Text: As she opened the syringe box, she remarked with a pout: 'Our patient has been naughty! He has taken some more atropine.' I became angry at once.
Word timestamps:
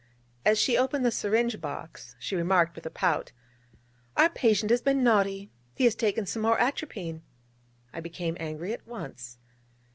As 0.43 0.57
she 0.57 0.79
opened 0.79 1.05
the 1.05 1.11
syringe 1.11 1.61
box, 1.61 2.15
she 2.17 2.35
remarked 2.35 2.75
with 2.75 2.87
a 2.87 2.89
pout: 2.89 3.33
'Our 4.17 4.31
patient 4.31 4.71
has 4.71 4.81
been 4.81 5.03
naughty! 5.03 5.51
He 5.75 5.83
has 5.83 5.93
taken 5.93 6.25
some 6.25 6.41
more 6.41 6.59
atropine.' 6.59 7.21
I 7.93 7.99
became 7.99 8.35
angry 8.39 8.73
at 8.73 8.87
once. 8.87 9.37